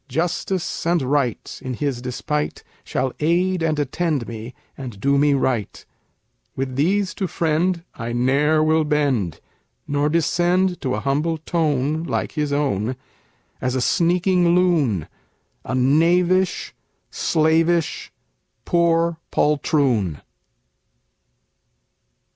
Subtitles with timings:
[0.09, 5.85] Justice and right, in his despite, Shall aid and attend me, and do me right:
[6.55, 9.39] With these to friend, I ne'er will bend,
[9.87, 12.95] Nor descend To a humble tone (Like his own),
[13.61, 15.07] As a sneaking loon,
[15.63, 16.73] A knavish,
[17.11, 18.11] slavish,
[18.65, 20.21] poor poltroon.